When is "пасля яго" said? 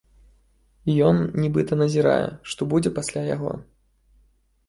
2.97-3.51